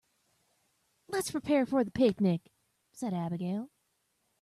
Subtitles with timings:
[1.09, 2.51] "Let's prepare for the picnic!",
[2.91, 3.69] said Abigail.